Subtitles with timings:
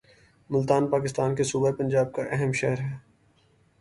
[0.49, 2.93] ملتان پاکستان کے صوبہ پنجاب کا ایک اہم شہر ہے